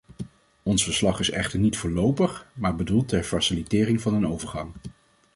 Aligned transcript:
Ons 0.63 0.83
verslag 0.83 1.19
is 1.19 1.29
echter 1.29 1.59
niet 1.59 1.77
voorlopig, 1.77 2.47
maar 2.53 2.75
bedoeld 2.75 3.07
ter 3.07 3.23
facilitering 3.23 4.01
van 4.01 4.13
een 4.13 4.27
overgang. 4.27 4.71